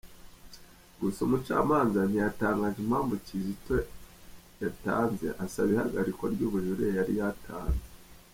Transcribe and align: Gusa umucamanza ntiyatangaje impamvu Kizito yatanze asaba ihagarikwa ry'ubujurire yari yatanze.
Gusa 0.99 1.19
umucamanza 1.27 1.99
ntiyatangaje 2.05 2.77
impamvu 2.81 3.13
Kizito 3.25 3.75
yatanze 4.61 5.27
asaba 5.43 5.69
ihagarikwa 5.75 6.25
ry'ubujurire 6.33 6.87
yari 6.97 7.13
yatanze. 7.19 7.85